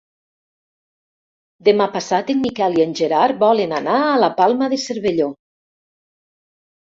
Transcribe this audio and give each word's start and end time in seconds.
Demà 1.67 1.85
passat 1.97 2.31
en 2.35 2.41
Miquel 2.45 2.77
i 2.79 2.85
en 2.85 2.95
Gerard 3.01 3.37
volen 3.43 3.77
anar 3.81 3.99
a 4.07 4.17
la 4.23 4.31
Palma 4.41 4.71
de 4.75 4.81
Cervelló. 4.87 5.29